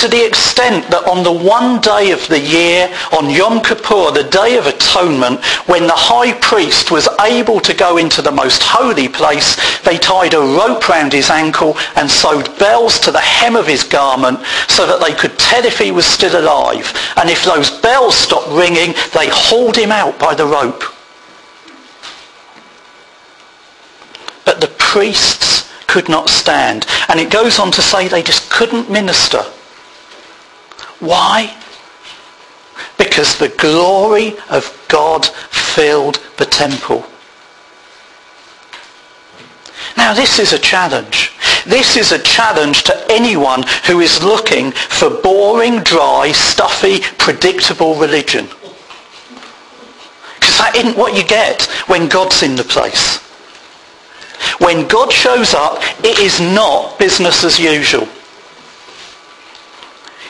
to 0.00 0.06
the 0.06 0.24
extent 0.24 0.88
that 0.90 1.08
on 1.08 1.24
the 1.24 1.32
one 1.32 1.80
day 1.80 2.12
of 2.12 2.26
the 2.28 2.38
year, 2.38 2.88
on 3.12 3.28
Yom 3.30 3.60
Kippur, 3.60 4.12
the 4.12 4.28
Day 4.30 4.56
of 4.56 4.66
Atonement, 4.66 5.44
when 5.66 5.88
the 5.88 5.92
high 5.92 6.32
priest 6.38 6.92
was 6.92 7.08
able 7.20 7.58
to 7.60 7.74
go 7.74 7.96
into 7.96 8.22
the 8.22 8.30
most 8.30 8.62
holy 8.62 9.08
place, 9.08 9.56
they 9.82 9.98
tied 9.98 10.34
a 10.34 10.38
rope 10.38 10.88
round 10.88 11.12
his 11.12 11.30
ankle 11.30 11.76
and 11.96 12.08
sewed 12.08 12.46
bells 12.58 13.00
to 13.00 13.10
the 13.10 13.20
hem 13.20 13.56
of 13.56 13.66
his 13.66 13.82
garment 13.82 14.38
so 14.68 14.86
that 14.86 15.04
they 15.04 15.14
could 15.14 15.36
tell 15.36 15.64
if 15.64 15.78
he 15.78 15.90
was 15.90 16.06
still 16.06 16.40
alive. 16.40 16.92
And 17.16 17.28
if 17.28 17.44
those 17.44 17.70
bells 17.80 18.16
stopped 18.16 18.50
ringing, 18.50 18.94
they 19.14 19.28
hauled 19.28 19.76
him 19.76 19.90
out 19.90 20.16
by 20.18 20.34
the 20.34 20.46
rope. 20.46 20.84
But 24.44 24.60
the 24.60 24.72
priests 24.78 25.57
could 25.88 26.08
not 26.08 26.28
stand. 26.28 26.86
And 27.08 27.18
it 27.18 27.32
goes 27.32 27.58
on 27.58 27.72
to 27.72 27.82
say 27.82 28.06
they 28.06 28.22
just 28.22 28.48
couldn't 28.50 28.88
minister. 28.88 29.42
Why? 31.00 31.56
Because 32.96 33.36
the 33.38 33.48
glory 33.48 34.36
of 34.50 34.86
God 34.88 35.26
filled 35.26 36.16
the 36.36 36.46
temple. 36.46 37.04
Now 39.96 40.14
this 40.14 40.38
is 40.38 40.52
a 40.52 40.58
challenge. 40.58 41.32
This 41.66 41.96
is 41.96 42.12
a 42.12 42.22
challenge 42.22 42.84
to 42.84 43.06
anyone 43.10 43.64
who 43.86 44.00
is 44.00 44.22
looking 44.22 44.70
for 44.72 45.10
boring, 45.10 45.80
dry, 45.80 46.32
stuffy, 46.32 47.00
predictable 47.18 47.94
religion. 47.96 48.46
Because 50.38 50.58
that 50.58 50.76
isn't 50.76 50.96
what 50.96 51.16
you 51.16 51.24
get 51.24 51.62
when 51.88 52.08
God's 52.08 52.42
in 52.42 52.54
the 52.54 52.64
place. 52.64 53.27
When 54.58 54.88
God 54.88 55.12
shows 55.12 55.54
up, 55.54 55.82
it 56.04 56.18
is 56.18 56.40
not 56.40 56.98
business 56.98 57.44
as 57.44 57.58
usual. 57.58 58.08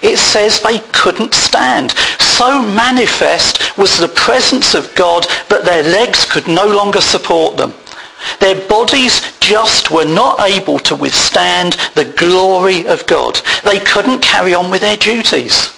It 0.03 0.19
says 0.19 0.61
they 0.61 0.79
couldn't 0.93 1.35
stand. 1.35 1.93
So 2.21 2.63
manifest 2.63 3.77
was 3.77 3.99
the 3.99 4.09
presence 4.09 4.75
of 4.75 4.95
God 4.95 5.27
that 5.49 5.65
their 5.65 5.83
legs 5.83 6.25
could 6.25 6.47
no 6.47 6.67
longer 6.67 7.01
support 7.01 7.57
them. 7.57 7.75
Their 8.41 8.69
bodies 8.69 9.23
just 9.41 9.91
were 9.91 10.05
not 10.05 10.41
able 10.41 10.79
to 10.81 10.97
withstand 10.97 11.77
the 11.95 12.05
glory 12.05 12.87
of 12.87 13.07
God. 13.07 13.41
They 13.65 13.81
couldn't 13.81 14.21
carry 14.21 14.55
on 14.55 14.71
with 14.71 14.83
their 14.83 14.97
duties. 14.97 15.73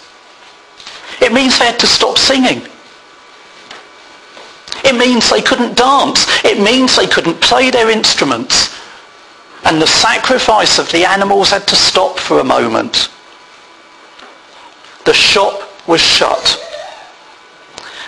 It 1.20 1.32
means 1.32 1.58
they 1.58 1.66
had 1.66 1.80
to 1.80 1.86
stop 1.86 2.18
singing. 2.18 2.66
It 4.84 4.96
means 4.96 5.28
they 5.30 5.42
couldn't 5.42 5.76
dance. 5.76 6.26
It 6.44 6.62
means 6.62 6.96
they 6.96 7.06
couldn't 7.06 7.40
play 7.40 7.70
their 7.70 7.90
instruments. 7.90 8.74
And 9.64 9.80
the 9.80 9.86
sacrifice 9.86 10.78
of 10.78 10.90
the 10.90 11.04
animals 11.04 11.50
had 11.50 11.66
to 11.68 11.76
stop 11.76 12.18
for 12.18 12.40
a 12.40 12.44
moment. 12.44 13.10
The 15.04 15.12
shop 15.12 15.62
was 15.86 16.00
shut 16.00 16.58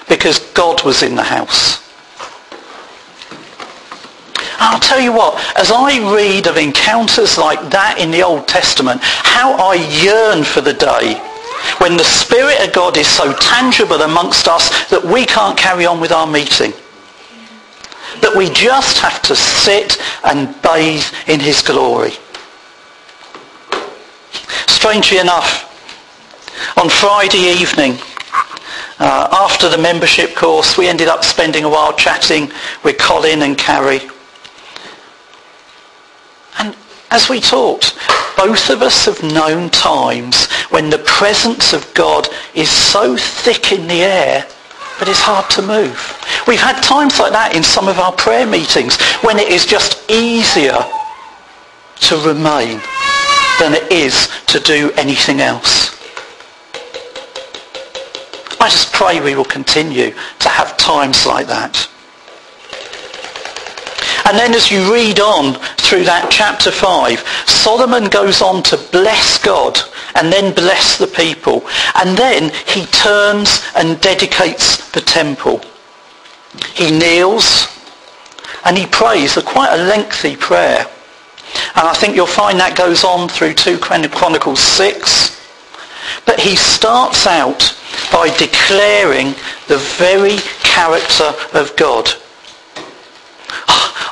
because 0.09 0.39
God 0.55 0.85
was 0.85 1.03
in 1.03 1.15
the 1.15 1.23
house. 1.23 1.81
I'll 4.59 4.81
tell 4.81 5.01
you 5.01 5.13
what, 5.13 5.35
as 5.59 5.73
I 5.73 5.99
read 6.15 6.47
of 6.47 6.57
encounters 6.57 7.37
like 7.37 7.71
that 7.71 7.99
in 7.99 8.11
the 8.11 8.23
Old 8.23 8.47
Testament, 8.47 9.01
how 9.03 9.55
I 9.55 9.75
yearn 9.75 10.45
for 10.45 10.61
the 10.61 10.73
day 10.73 11.21
when 11.79 11.97
the 11.97 12.05
Spirit 12.05 12.61
of 12.67 12.73
God 12.73 12.97
is 12.97 13.07
so 13.07 13.33
tangible 13.35 14.03
amongst 14.03 14.49
us 14.49 14.89
that 14.89 15.05
we 15.05 15.27
can't 15.27 15.59
carry 15.59 15.87
on 15.87 16.01
with 16.01 16.13
our 16.13 16.27
meeting. 16.27 16.73
That 18.21 18.35
we 18.37 18.51
just 18.51 18.99
have 18.99 19.23
to 19.23 19.37
sit 19.37 19.99
and 20.25 20.61
bathe 20.63 21.05
in 21.27 21.41
his 21.41 21.63
glory. 21.63 22.13
Strangely 24.67 25.19
enough, 25.19 25.69
on 26.77 26.89
Friday 26.89 27.53
evening, 27.61 27.99
uh, 28.99 29.29
after 29.33 29.69
the 29.69 29.79
membership 29.79 30.35
course, 30.35 30.77
we 30.79 30.87
ended 30.87 31.09
up 31.09 31.25
spending 31.25 31.65
a 31.65 31.69
while 31.69 31.93
chatting 31.93 32.51
with 32.85 32.99
Colin 32.99 33.43
and 33.43 33.59
Carrie. 33.59 34.03
And 36.59 36.77
as 37.11 37.29
we 37.29 37.41
talked, 37.41 37.97
both 38.37 38.71
of 38.71 38.83
us 38.83 39.05
have 39.07 39.23
known 39.23 39.71
times 39.71 40.51
when 40.71 40.91
the 40.91 40.99
presence 40.99 41.73
of 41.73 41.93
God 41.95 42.29
is 42.55 42.71
so 42.71 43.17
thick 43.17 43.73
in 43.73 43.87
the 43.87 44.03
air 44.03 44.47
but 44.99 45.09
it's 45.09 45.21
hard 45.21 45.51
to 45.51 45.63
move. 45.63 45.99
We've 46.47 46.61
had 46.61 46.81
times 46.81 47.19
like 47.19 47.33
that 47.33 47.57
in 47.57 47.65
some 47.65 47.89
of 47.89 47.99
our 47.99 48.13
prayer 48.13 48.47
meetings 48.47 49.01
when 49.23 49.39
it 49.39 49.49
is 49.49 49.67
just 49.67 50.09
easier 50.09 50.79
to 52.03 52.17
remain. 52.25 52.81
than 53.59 53.75
it 53.75 53.93
is 53.93 54.29
to 54.47 54.59
do 54.61 54.91
anything 54.97 55.41
else. 55.41 55.97
I 58.61 58.69
just 58.69 58.93
pray 58.93 59.21
we 59.21 59.35
will 59.35 59.45
continue 59.45 60.15
to 60.41 60.49
have 60.49 60.77
times 60.77 61.27
like 61.27 61.47
that. 61.49 61.89
And 64.33 64.41
then 64.41 64.55
as 64.55 64.71
you 64.71 64.91
read 64.91 65.21
on 65.21 65.57
through 65.77 66.05
that 66.05 66.31
chapter 66.31 66.71
5, 66.71 67.21
Solomon 67.47 68.07
goes 68.09 68.41
on 68.41 68.63
to 68.63 68.79
bless 68.91 69.37
God 69.37 69.79
and 70.15 70.33
then 70.33 70.55
bless 70.55 70.97
the 70.97 71.07
people. 71.07 71.69
And 72.01 72.17
then 72.17 72.51
he 72.67 72.87
turns 72.87 73.63
and 73.77 74.01
dedicates 74.01 74.91
the 74.93 75.03
temple. 75.03 75.61
He 76.73 76.91
kneels 76.91 77.69
and 78.65 78.79
he 78.79 78.87
prays 78.87 79.37
a 79.37 79.43
quite 79.43 79.79
a 79.79 79.85
lengthy 79.85 80.35
prayer. 80.35 80.87
And 81.77 81.87
I 81.87 81.93
think 81.93 82.17
you'll 82.17 82.27
find 82.27 82.59
that 82.59 82.75
goes 82.75 83.05
on 83.05 83.29
through 83.29 83.53
2 83.53 83.81
Chronicles 83.81 84.61
6. 84.61 85.45
But 86.25 86.41
he 86.41 86.57
starts 86.57 87.27
out 87.27 87.77
by 88.11 88.35
declaring 88.39 89.35
the 89.69 89.77
very 89.99 90.39
character 90.65 91.35
of 91.53 91.77
God. 91.77 92.09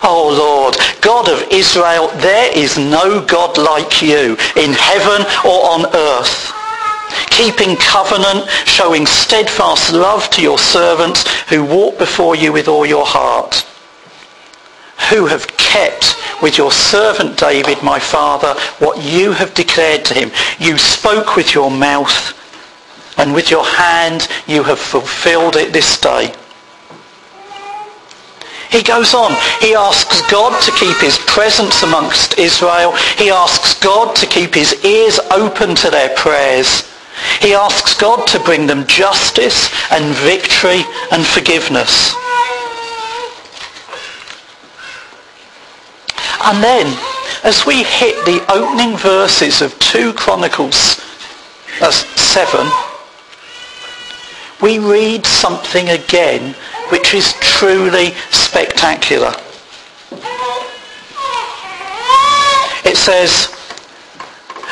Oh 0.02 0.28
Lord, 0.28 0.76
God 1.02 1.28
of 1.28 1.46
Israel, 1.50 2.08
there 2.16 2.56
is 2.56 2.78
no 2.78 3.24
God 3.24 3.58
like 3.58 4.00
you 4.00 4.36
in 4.56 4.72
heaven 4.72 5.26
or 5.44 5.70
on 5.70 5.94
earth. 5.94 6.52
Keeping 7.30 7.76
covenant, 7.76 8.48
showing 8.66 9.06
steadfast 9.06 9.92
love 9.92 10.30
to 10.30 10.42
your 10.42 10.58
servants 10.58 11.28
who 11.48 11.64
walk 11.64 11.98
before 11.98 12.34
you 12.34 12.52
with 12.52 12.68
all 12.68 12.86
your 12.86 13.04
heart. 13.04 13.66
Who 15.10 15.26
have 15.26 15.46
kept 15.56 16.16
with 16.42 16.56
your 16.56 16.72
servant 16.72 17.38
David, 17.38 17.82
my 17.82 17.98
father, 17.98 18.54
what 18.78 19.02
you 19.02 19.32
have 19.32 19.54
declared 19.54 20.04
to 20.06 20.14
him. 20.14 20.30
You 20.58 20.78
spoke 20.78 21.36
with 21.36 21.54
your 21.54 21.70
mouth 21.70 22.36
and 23.18 23.34
with 23.34 23.50
your 23.50 23.64
hand 23.64 24.28
you 24.46 24.62
have 24.62 24.78
fulfilled 24.78 25.56
it 25.56 25.72
this 25.72 26.00
day. 26.00 26.34
He 28.70 28.82
goes 28.82 29.14
on. 29.14 29.32
He 29.60 29.74
asks 29.74 30.22
God 30.30 30.60
to 30.62 30.70
keep 30.72 30.96
his 30.98 31.18
presence 31.26 31.82
amongst 31.82 32.38
Israel. 32.38 32.92
He 33.16 33.30
asks 33.30 33.78
God 33.80 34.14
to 34.16 34.26
keep 34.26 34.54
his 34.54 34.84
ears 34.84 35.18
open 35.30 35.74
to 35.76 35.90
their 35.90 36.14
prayers. 36.16 36.88
He 37.40 37.52
asks 37.52 37.98
God 37.98 38.26
to 38.28 38.40
bring 38.40 38.66
them 38.66 38.86
justice 38.86 39.68
and 39.90 40.14
victory 40.16 40.84
and 41.10 41.26
forgiveness. 41.26 42.14
And 46.42 46.62
then, 46.62 46.86
as 47.44 47.66
we 47.66 47.82
hit 47.82 48.24
the 48.24 48.44
opening 48.50 48.96
verses 48.96 49.60
of 49.60 49.78
2 49.80 50.14
Chronicles 50.14 51.00
uh, 51.82 51.90
7, 51.90 52.70
we 54.62 54.78
read 54.78 55.26
something 55.26 55.88
again 55.88 56.54
which 56.90 57.14
is 57.14 57.34
truly 57.40 58.10
spectacular. 58.30 59.32
It 62.84 62.96
says, 62.96 63.54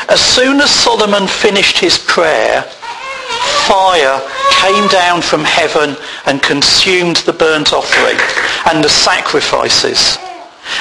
as 0.09 0.21
soon 0.21 0.61
as 0.61 0.71
Solomon 0.71 1.27
finished 1.27 1.79
his 1.79 1.99
prayer, 1.99 2.63
fire 3.67 4.21
came 4.61 4.89
down 4.89 5.23
from 5.23 5.45
heaven 5.45 5.97
and 6.27 6.43
consumed 6.43 7.17
the 7.19 7.33
burnt 7.33 7.73
offering 7.73 8.19
and 8.71 8.83
the 8.83 8.89
sacrifices. 8.89 10.19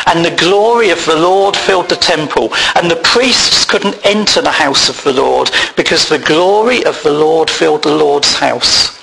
And 0.05 0.23
the 0.23 0.35
glory 0.35 0.89
of 0.89 1.05
the 1.05 1.15
Lord 1.15 1.55
filled 1.55 1.89
the 1.89 1.95
temple. 1.95 2.53
And 2.75 2.89
the 2.89 3.01
priests 3.03 3.65
couldn't 3.65 4.05
enter 4.05 4.41
the 4.41 4.51
house 4.51 4.89
of 4.89 5.01
the 5.03 5.13
Lord 5.13 5.51
because 5.75 6.07
the 6.07 6.19
glory 6.19 6.83
of 6.85 7.01
the 7.03 7.11
Lord 7.11 7.49
filled 7.49 7.83
the 7.83 7.95
Lord's 7.95 8.33
house. 8.33 8.97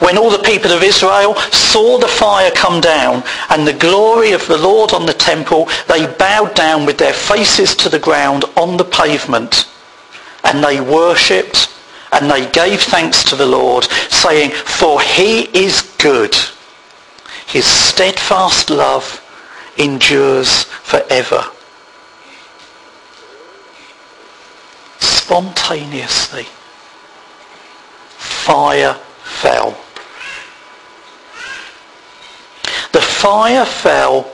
When 0.00 0.18
all 0.18 0.30
the 0.30 0.42
people 0.42 0.72
of 0.72 0.82
Israel 0.82 1.34
saw 1.34 1.98
the 1.98 2.08
fire 2.08 2.50
come 2.50 2.80
down 2.80 3.22
and 3.50 3.66
the 3.66 3.72
glory 3.72 4.32
of 4.32 4.46
the 4.46 4.58
Lord 4.58 4.92
on 4.92 5.06
the 5.06 5.14
temple, 5.14 5.68
they 5.86 6.06
bowed 6.06 6.54
down 6.54 6.84
with 6.84 6.98
their 6.98 7.12
faces 7.12 7.74
to 7.76 7.88
the 7.88 7.98
ground 7.98 8.44
on 8.56 8.76
the 8.76 8.84
pavement. 8.84 9.68
And 10.44 10.62
they 10.62 10.80
worshipped 10.80 11.72
and 12.12 12.30
they 12.30 12.50
gave 12.50 12.80
thanks 12.80 13.22
to 13.24 13.36
the 13.36 13.46
Lord, 13.46 13.84
saying, 14.10 14.50
For 14.50 15.00
he 15.00 15.42
is 15.56 15.82
good. 15.98 16.34
His 17.46 17.64
steadfast 17.64 18.70
love 18.70 19.24
endures 19.76 20.64
forever. 20.64 21.44
Spontaneously, 24.98 26.46
fire 28.16 28.98
fell. 29.40 29.70
The 32.92 33.00
fire 33.00 33.64
fell 33.64 34.30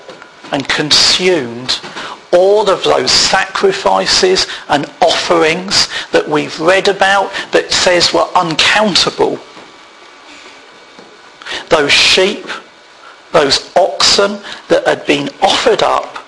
and 0.52 0.68
consumed 0.68 1.80
all 2.32 2.68
of 2.68 2.82
those 2.82 3.10
sacrifices 3.10 4.46
and 4.68 4.86
offerings 5.00 5.88
that 6.10 6.28
we've 6.28 6.58
read 6.60 6.88
about 6.88 7.32
that 7.52 7.70
says 7.70 8.12
were 8.12 8.28
uncountable. 8.34 9.38
Those 11.68 11.92
sheep, 11.92 12.46
those 13.32 13.70
oxen 13.76 14.40
that 14.68 14.86
had 14.86 15.06
been 15.06 15.28
offered 15.42 15.82
up 15.82 16.18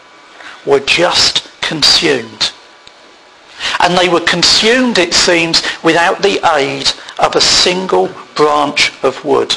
were 0.64 0.80
just 0.80 1.48
consumed. 1.60 2.52
And 3.80 3.96
they 3.96 4.08
were 4.08 4.20
consumed, 4.20 4.98
it 4.98 5.14
seems, 5.14 5.62
without 5.82 6.22
the 6.22 6.40
aid 6.56 6.88
of 7.18 7.34
a 7.34 7.40
single 7.40 8.08
branch 8.36 8.92
of 9.02 9.24
wood. 9.24 9.54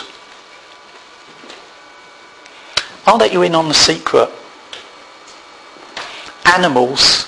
I'll 3.06 3.18
let 3.18 3.34
you 3.34 3.42
in 3.44 3.54
on 3.54 3.68
the 3.68 3.74
secret. 3.74 4.30
Animals 6.46 7.28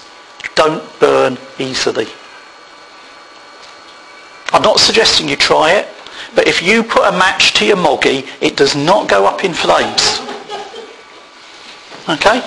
don't 0.56 0.84
burn 1.00 1.38
easily. 1.60 2.08
I'm 4.54 4.62
not 4.62 4.80
suggesting 4.80 5.30
you 5.30 5.36
try 5.36 5.74
it, 5.74 5.88
but 6.36 6.48
if 6.48 6.62
you 6.62 6.84
put 6.84 7.04
a 7.08 7.12
match 7.12 7.54
to 7.56 7.66
your 7.66 7.78
moggy, 7.78 8.26
it 8.42 8.58
does 8.58 8.76
not 8.76 9.10
go 9.10 9.26
up 9.26 9.44
in 9.44 9.54
flames. 9.54 10.20
Okay? 12.10 12.42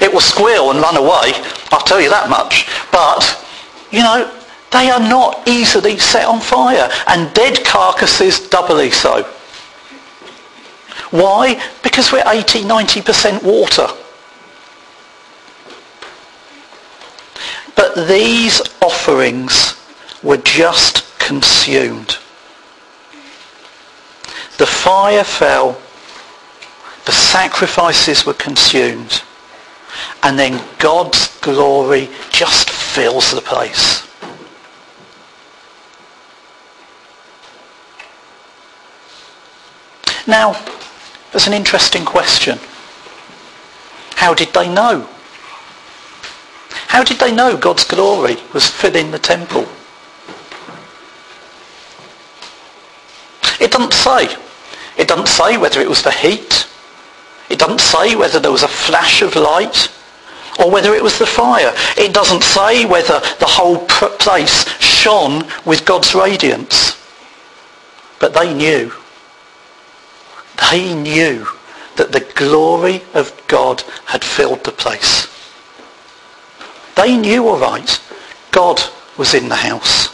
It 0.00 0.12
will 0.12 0.20
squeal 0.20 0.70
and 0.70 0.80
run 0.80 0.96
away, 0.96 1.32
I'll 1.70 1.86
tell 1.86 2.00
you 2.00 2.10
that 2.10 2.28
much. 2.28 2.68
But, 2.90 3.22
you 3.90 4.00
know, 4.00 4.30
they 4.72 4.90
are 4.90 5.00
not 5.00 5.46
easily 5.46 5.98
set 5.98 6.26
on 6.26 6.40
fire, 6.40 6.88
and 7.06 7.32
dead 7.34 7.64
carcasses 7.64 8.48
doubly 8.48 8.90
so. 8.90 9.22
Why? 11.10 11.62
Because 11.82 12.10
we're 12.10 12.24
80, 12.26 12.62
90% 12.62 13.42
water. 13.42 13.86
But 17.76 18.08
these 18.08 18.62
offerings 18.80 19.76
were 20.22 20.38
just 20.38 21.18
consumed. 21.18 22.18
The 24.58 24.66
fire 24.66 25.24
fell, 25.24 25.80
the 27.04 27.12
sacrifices 27.12 28.24
were 28.24 28.34
consumed, 28.34 29.22
and 30.22 30.38
then 30.38 30.62
God's 30.78 31.38
glory 31.40 32.08
just 32.30 32.70
fills 32.70 33.32
the 33.32 33.40
place. 33.40 34.01
Now, 40.26 40.52
there's 41.30 41.46
an 41.46 41.52
interesting 41.52 42.04
question. 42.04 42.58
How 44.16 44.34
did 44.34 44.52
they 44.52 44.72
know? 44.72 45.08
How 46.88 47.02
did 47.02 47.18
they 47.18 47.34
know 47.34 47.56
God's 47.56 47.84
glory 47.84 48.36
was 48.52 48.66
filling 48.68 49.10
the 49.10 49.18
temple? 49.18 49.66
It 53.60 53.70
doesn't 53.70 53.94
say. 53.94 54.36
It 54.96 55.08
doesn't 55.08 55.28
say 55.28 55.56
whether 55.56 55.80
it 55.80 55.88
was 55.88 56.02
the 56.02 56.10
heat. 56.10 56.68
It 57.48 57.58
doesn't 57.58 57.80
say 57.80 58.14
whether 58.14 58.38
there 58.38 58.52
was 58.52 58.62
a 58.62 58.68
flash 58.68 59.22
of 59.22 59.36
light 59.36 59.90
or 60.58 60.70
whether 60.70 60.94
it 60.94 61.02
was 61.02 61.18
the 61.18 61.26
fire. 61.26 61.72
It 61.96 62.12
doesn't 62.12 62.42
say 62.42 62.84
whether 62.84 63.20
the 63.40 63.46
whole 63.46 63.86
place 63.86 64.68
shone 64.78 65.44
with 65.64 65.84
God's 65.84 66.14
radiance. 66.14 66.96
But 68.18 68.34
they 68.34 68.52
knew. 68.54 68.92
They 70.72 70.94
knew 70.94 71.46
that 71.96 72.12
the 72.12 72.26
glory 72.34 73.02
of 73.12 73.30
God 73.46 73.82
had 74.06 74.24
filled 74.24 74.64
the 74.64 74.72
place. 74.72 75.28
They 76.96 77.14
knew 77.14 77.46
all 77.46 77.58
right 77.58 78.00
God 78.52 78.80
was 79.18 79.34
in 79.34 79.50
the 79.50 79.54
house. 79.68 80.08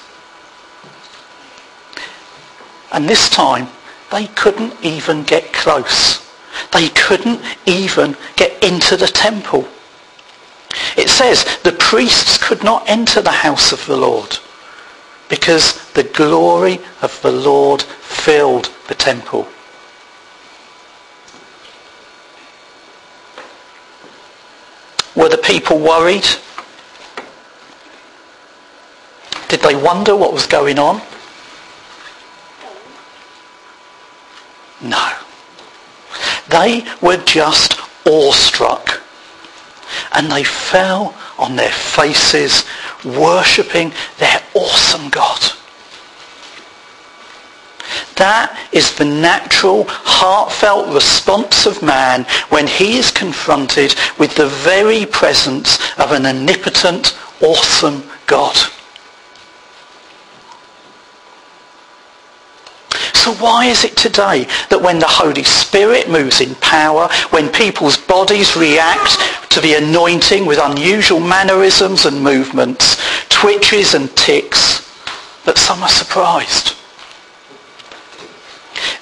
And 2.90 3.08
this 3.08 3.30
time 3.30 3.68
they 4.10 4.26
couldn't 4.26 4.74
even 4.82 5.22
get 5.22 5.52
close. 5.52 6.28
They 6.72 6.88
couldn't 6.88 7.40
even 7.64 8.16
get 8.34 8.60
into 8.64 8.96
the 8.96 9.06
temple. 9.06 9.68
It 10.96 11.08
says 11.08 11.44
the 11.62 11.78
priests 11.78 12.36
could 12.36 12.64
not 12.64 12.82
enter 12.88 13.22
the 13.22 13.30
house 13.46 13.70
of 13.70 13.86
the 13.86 13.96
Lord 13.96 14.36
because 15.28 15.88
the 15.92 16.02
glory 16.02 16.80
of 17.00 17.16
the 17.22 17.30
Lord 17.30 17.82
filled 17.82 18.74
the 18.88 18.96
temple. 18.96 19.46
Were 25.18 25.28
the 25.28 25.36
people 25.36 25.80
worried? 25.80 26.24
Did 29.48 29.60
they 29.62 29.74
wonder 29.74 30.14
what 30.14 30.32
was 30.32 30.46
going 30.46 30.78
on? 30.78 31.02
No. 34.80 35.12
They 36.48 36.86
were 37.02 37.16
just 37.16 37.80
awestruck. 38.06 39.02
And 40.12 40.30
they 40.30 40.44
fell 40.44 41.16
on 41.36 41.56
their 41.56 41.72
faces, 41.72 42.64
worshipping 43.04 43.92
their 44.18 44.40
awesome 44.54 45.08
God. 45.08 45.57
That 48.18 48.58
is 48.72 48.96
the 48.96 49.04
natural, 49.04 49.84
heartfelt 49.88 50.92
response 50.92 51.66
of 51.66 51.82
man 51.82 52.24
when 52.48 52.66
he 52.66 52.98
is 52.98 53.12
confronted 53.12 53.94
with 54.18 54.34
the 54.34 54.48
very 54.48 55.06
presence 55.06 55.78
of 55.98 56.10
an 56.10 56.26
omnipotent, 56.26 57.16
awesome 57.40 58.02
God. 58.26 58.56
So 63.14 63.34
why 63.34 63.66
is 63.66 63.84
it 63.84 63.96
today 63.96 64.48
that 64.70 64.82
when 64.82 64.98
the 64.98 65.06
Holy 65.06 65.44
Spirit 65.44 66.08
moves 66.08 66.40
in 66.40 66.54
power, 66.56 67.08
when 67.30 67.50
people's 67.50 67.98
bodies 67.98 68.56
react 68.56 69.18
to 69.50 69.60
the 69.60 69.74
anointing 69.74 70.44
with 70.44 70.58
unusual 70.60 71.20
mannerisms 71.20 72.06
and 72.06 72.20
movements, 72.20 72.96
twitches 73.28 73.94
and 73.94 74.10
ticks, 74.16 74.80
that 75.44 75.58
some 75.58 75.82
are 75.82 75.88
surprised? 75.88 76.77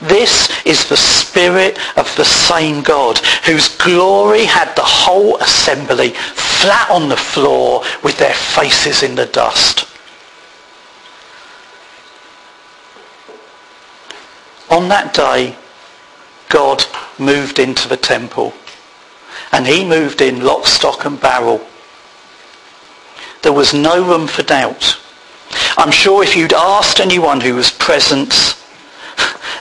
This 0.00 0.50
is 0.64 0.88
the 0.88 0.96
Spirit 0.96 1.78
of 1.96 2.14
the 2.16 2.24
same 2.24 2.82
God, 2.82 3.18
whose 3.44 3.76
glory 3.76 4.44
had 4.44 4.74
the 4.74 4.82
whole 4.82 5.36
assembly 5.38 6.10
flat 6.10 6.90
on 6.90 7.08
the 7.08 7.16
floor 7.16 7.82
with 8.02 8.18
their 8.18 8.34
faces 8.34 9.02
in 9.02 9.14
the 9.14 9.26
dust. 9.26 9.86
On 14.70 14.88
that 14.88 15.14
day, 15.14 15.56
God 16.48 16.84
moved 17.18 17.58
into 17.58 17.88
the 17.88 17.96
temple. 17.96 18.52
And 19.52 19.66
he 19.66 19.84
moved 19.84 20.20
in 20.20 20.44
lock, 20.44 20.66
stock 20.66 21.04
and 21.04 21.20
barrel. 21.20 21.64
There 23.42 23.52
was 23.52 23.72
no 23.72 24.04
room 24.04 24.26
for 24.26 24.42
doubt. 24.42 25.00
I'm 25.76 25.92
sure 25.92 26.22
if 26.22 26.36
you'd 26.36 26.52
asked 26.52 27.00
anyone 27.00 27.40
who 27.40 27.54
was 27.54 27.70
present, 27.70 28.55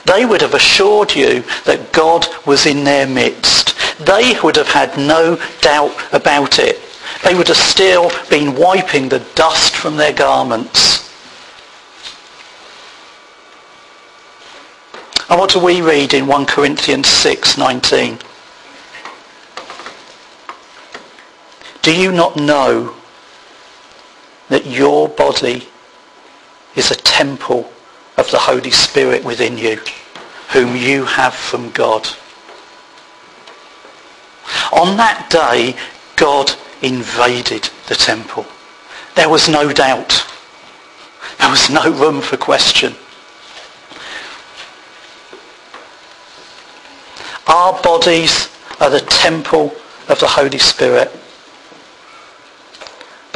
they 0.06 0.24
would 0.24 0.40
have 0.40 0.54
assured 0.54 1.14
you 1.14 1.42
that 1.64 1.92
God 1.92 2.26
was 2.46 2.64
in 2.64 2.84
their 2.84 3.06
midst. 3.06 3.74
They 3.98 4.38
would 4.42 4.56
have 4.56 4.68
had 4.68 4.96
no 4.96 5.38
doubt 5.60 5.94
about 6.12 6.58
it. 6.58 6.80
They 7.24 7.34
would 7.34 7.48
have 7.48 7.56
still 7.56 8.10
been 8.30 8.54
wiping 8.54 9.08
the 9.08 9.18
dust 9.34 9.74
from 9.74 9.96
their 9.96 10.12
garments. 10.12 11.10
And 15.28 15.40
what 15.40 15.50
do 15.50 15.58
we 15.58 15.82
read 15.82 16.14
in 16.14 16.28
1 16.28 16.46
Corinthians 16.46 17.08
6:19? 17.08 18.20
Do 21.82 21.92
you 21.92 22.12
not 22.12 22.36
know 22.36 22.94
that 24.48 24.66
your 24.66 25.08
body 25.08 25.68
is 26.76 26.92
a 26.92 26.94
temple 26.94 27.72
of 28.26 28.32
the 28.32 28.38
Holy 28.38 28.72
Spirit 28.72 29.24
within 29.24 29.56
you, 29.56 29.78
whom 30.52 30.74
you 30.74 31.04
have 31.04 31.32
from 31.32 31.70
God? 31.70 32.08
On 34.72 34.96
that 34.96 35.28
day, 35.30 35.76
God 36.16 36.50
invaded 36.82 37.70
the 37.86 37.94
temple. 37.94 38.44
There 39.14 39.28
was 39.28 39.48
no 39.48 39.72
doubt. 39.72 40.26
There 41.38 41.50
was 41.50 41.70
no 41.70 41.90
room 41.92 42.20
for 42.20 42.36
question. 42.36 42.94
Our 47.46 47.80
bodies 47.80 48.48
are 48.80 48.90
the 48.90 49.00
temple 49.00 49.72
of 50.08 50.18
the 50.18 50.26
Holy 50.26 50.58
Spirit, 50.58 51.12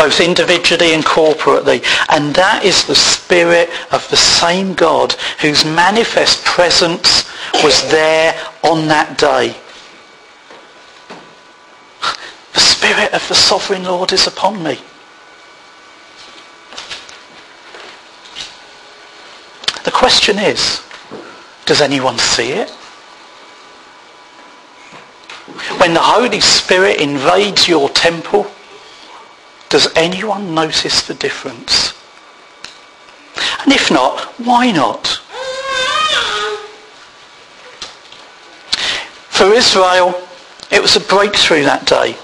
both 0.01 0.19
individually 0.19 0.95
and 0.95 1.05
corporately. 1.05 1.85
And 2.09 2.35
that 2.35 2.65
is 2.65 2.87
the 2.87 2.95
Spirit 2.95 3.69
of 3.93 4.09
the 4.09 4.17
same 4.17 4.73
God 4.73 5.13
whose 5.43 5.63
manifest 5.63 6.43
presence 6.43 7.31
was 7.63 7.83
there 7.91 8.35
on 8.63 8.89
that 8.89 9.19
day. 9.19 9.55
The 12.55 12.61
Spirit 12.61 13.13
of 13.13 13.29
the 13.29 13.35
Sovereign 13.35 13.83
Lord 13.83 14.15
is 14.15 14.27
upon 14.27 14.63
me. 14.63 14.79
The 19.85 19.91
question 19.91 20.39
is, 20.39 20.83
does 21.67 21.83
anyone 21.83 22.17
see 22.17 22.53
it? 22.53 22.71
When 25.79 25.93
the 25.93 26.01
Holy 26.01 26.41
Spirit 26.41 27.03
invades 27.03 27.69
your 27.69 27.91
temple, 27.91 28.51
does 29.71 29.89
anyone 29.97 30.53
notice 30.53 31.07
the 31.07 31.15
difference? 31.15 31.95
And 33.63 33.73
if 33.73 33.91
not, 33.91 34.21
why 34.39 34.71
not? 34.73 35.07
For 39.29 39.55
Israel, 39.55 40.21
it 40.71 40.83
was 40.83 40.97
a 40.97 41.01
breakthrough 41.01 41.63
that 41.63 41.87
day. 41.87 42.17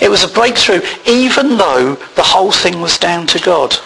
It 0.00 0.10
was 0.10 0.22
a 0.22 0.28
breakthrough 0.28 0.82
even 1.06 1.56
though 1.56 1.94
the 2.14 2.22
whole 2.22 2.52
thing 2.52 2.80
was 2.80 2.98
down 2.98 3.26
to 3.28 3.38
God. 3.40 3.76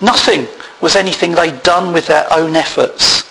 Nothing 0.00 0.46
was 0.80 0.94
anything 0.94 1.32
they'd 1.32 1.62
done 1.62 1.92
with 1.92 2.06
their 2.06 2.30
own 2.32 2.54
efforts. 2.54 3.22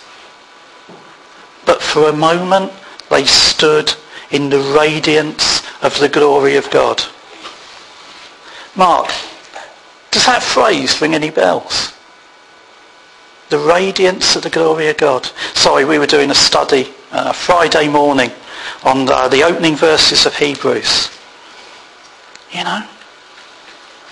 But 1.65 1.81
for 1.81 2.09
a 2.09 2.13
moment 2.13 2.71
they 3.09 3.25
stood 3.25 3.93
in 4.31 4.49
the 4.49 4.59
radiance 4.59 5.56
of 5.81 5.99
the 5.99 6.09
glory 6.09 6.55
of 6.55 6.69
God. 6.71 7.03
Mark, 8.75 9.07
does 10.11 10.25
that 10.25 10.43
phrase 10.43 11.01
ring 11.01 11.15
any 11.15 11.29
bells? 11.29 11.93
The 13.49 13.59
radiance 13.59 14.35
of 14.35 14.43
the 14.43 14.49
glory 14.49 14.89
of 14.89 14.97
God. 14.97 15.25
Sorry, 15.53 15.85
we 15.85 15.99
were 15.99 16.05
doing 16.05 16.31
a 16.31 16.35
study 16.35 16.93
uh, 17.11 17.31
Friday 17.31 17.87
morning 17.87 18.31
on 18.83 19.09
uh, 19.09 19.27
the 19.27 19.43
opening 19.43 19.75
verses 19.75 20.25
of 20.25 20.35
Hebrews. 20.35 21.09
You 22.51 22.63
know? 22.63 22.87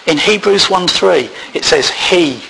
In 0.08 0.18
Hebrews 0.18 0.66
1.3 0.66 1.56
it 1.56 1.66
says, 1.66 1.90
He 1.90 2.42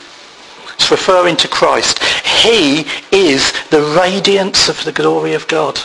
it's 0.75 0.91
referring 0.91 1.37
to 1.37 1.47
Christ. 1.47 2.03
He 2.23 2.85
is 3.11 3.51
the 3.69 3.81
radiance 3.97 4.69
of 4.69 4.83
the 4.83 4.91
glory 4.91 5.33
of 5.33 5.47
God. 5.47 5.79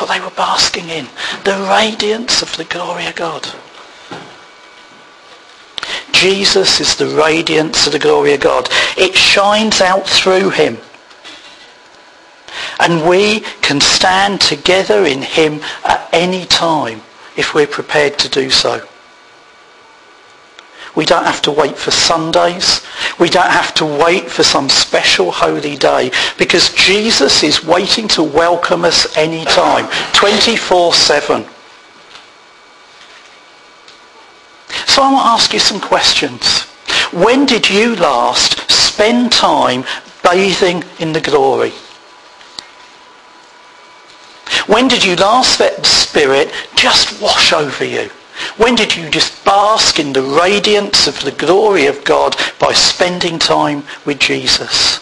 What 0.00 0.08
they 0.08 0.20
were 0.20 0.30
basking 0.30 0.88
in. 0.88 1.06
The 1.44 1.68
radiance 1.70 2.40
of 2.40 2.56
the 2.56 2.64
glory 2.64 3.06
of 3.06 3.16
God. 3.16 3.46
Jesus 6.12 6.80
is 6.80 6.96
the 6.96 7.08
radiance 7.08 7.86
of 7.86 7.92
the 7.92 7.98
glory 7.98 8.32
of 8.32 8.40
God. 8.40 8.68
It 8.96 9.14
shines 9.14 9.82
out 9.82 10.06
through 10.06 10.50
him. 10.50 10.78
And 12.78 13.06
we 13.06 13.40
can 13.60 13.80
stand 13.80 14.40
together 14.40 15.04
in 15.04 15.20
him 15.20 15.60
at 15.84 16.08
any 16.12 16.46
time 16.46 17.02
if 17.36 17.54
we're 17.54 17.66
prepared 17.66 18.18
to 18.20 18.28
do 18.30 18.48
so. 18.48 18.86
We 20.96 21.04
don't 21.04 21.24
have 21.24 21.40
to 21.42 21.52
wait 21.52 21.76
for 21.76 21.90
Sundays. 21.90 22.84
We 23.18 23.28
don't 23.28 23.50
have 23.50 23.72
to 23.74 23.86
wait 23.86 24.30
for 24.30 24.42
some 24.42 24.68
special 24.68 25.30
holy 25.30 25.76
day 25.76 26.10
because 26.36 26.72
Jesus 26.74 27.42
is 27.42 27.64
waiting 27.64 28.08
to 28.08 28.22
welcome 28.22 28.84
us 28.84 29.16
anytime, 29.16 29.86
24-7. 30.12 31.48
So 34.86 35.02
I 35.02 35.12
want 35.12 35.24
to 35.24 35.30
ask 35.30 35.52
you 35.52 35.60
some 35.60 35.80
questions. 35.80 36.62
When 37.12 37.46
did 37.46 37.70
you 37.70 37.94
last 37.96 38.70
spend 38.70 39.32
time 39.32 39.84
bathing 40.22 40.82
in 40.98 41.12
the 41.12 41.20
glory? 41.20 41.72
When 44.66 44.88
did 44.88 45.04
you 45.04 45.16
last 45.16 45.60
let 45.60 45.76
the 45.76 45.88
Spirit 45.88 46.52
just 46.76 47.20
wash 47.20 47.52
over 47.52 47.84
you? 47.84 48.10
When 48.56 48.74
did 48.74 48.96
you 48.96 49.08
just 49.10 49.44
bask 49.44 49.98
in 49.98 50.12
the 50.12 50.22
radiance 50.22 51.06
of 51.06 51.22
the 51.22 51.32
glory 51.32 51.86
of 51.86 52.04
God 52.04 52.36
by 52.58 52.72
spending 52.72 53.38
time 53.38 53.84
with 54.04 54.18
Jesus? 54.18 55.00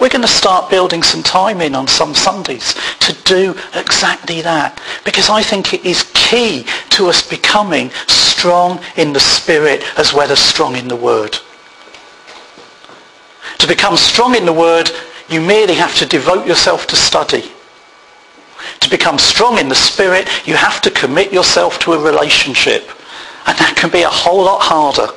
We're 0.00 0.10
going 0.10 0.22
to 0.22 0.28
start 0.28 0.68
building 0.68 1.02
some 1.02 1.22
time 1.22 1.60
in 1.60 1.74
on 1.74 1.86
some 1.86 2.14
Sundays 2.14 2.74
to 3.00 3.16
do 3.24 3.56
exactly 3.74 4.42
that. 4.42 4.78
Because 5.04 5.30
I 5.30 5.42
think 5.42 5.72
it 5.72 5.86
is 5.86 6.10
key 6.12 6.66
to 6.90 7.06
us 7.06 7.26
becoming 7.26 7.90
strong 8.06 8.80
in 8.96 9.14
the 9.14 9.20
Spirit 9.20 9.82
as 9.96 10.12
well 10.12 10.30
as 10.30 10.40
strong 10.40 10.76
in 10.76 10.88
the 10.88 10.96
Word. 10.96 11.38
To 13.60 13.66
become 13.66 13.96
strong 13.96 14.34
in 14.34 14.44
the 14.44 14.52
Word, 14.52 14.90
you 15.30 15.40
merely 15.40 15.74
have 15.74 15.96
to 15.96 16.06
devote 16.06 16.46
yourself 16.46 16.86
to 16.88 16.96
study. 16.96 17.53
To 18.80 18.90
become 18.90 19.18
strong 19.18 19.58
in 19.58 19.68
the 19.68 19.74
Spirit, 19.74 20.28
you 20.46 20.54
have 20.54 20.80
to 20.82 20.90
commit 20.90 21.32
yourself 21.32 21.78
to 21.80 21.92
a 21.92 21.98
relationship. 21.98 22.90
And 23.46 23.58
that 23.58 23.74
can 23.76 23.90
be 23.90 24.02
a 24.02 24.08
whole 24.08 24.44
lot 24.44 24.60
harder. 24.60 25.08